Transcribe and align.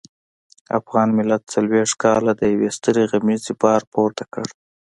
افغان 0.79 1.09
ملت 1.17 1.41
څلويښت 1.53 1.95
کاله 2.03 2.31
د 2.35 2.41
يوې 2.53 2.69
سترې 2.77 3.03
غمیزې 3.11 3.53
بار 3.61 3.81
پورته 3.93 4.23
کړ. 4.33 4.45